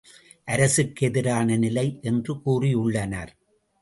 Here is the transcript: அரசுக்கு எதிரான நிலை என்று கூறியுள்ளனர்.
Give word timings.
அரசுக்கு 0.47 1.05
எதிரான 1.07 1.57
நிலை 1.57 1.99
என்று 2.01 2.33
கூறியுள்ளனர். 2.45 3.31